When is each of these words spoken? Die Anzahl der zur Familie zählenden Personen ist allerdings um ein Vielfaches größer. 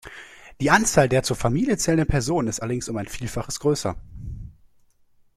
Die 0.59 0.71
Anzahl 0.71 1.07
der 1.07 1.21
zur 1.21 1.35
Familie 1.37 1.77
zählenden 1.77 2.07
Personen 2.09 2.47
ist 2.47 2.59
allerdings 2.59 2.89
um 2.89 2.97
ein 2.97 3.05
Vielfaches 3.07 3.59
größer. 3.59 3.95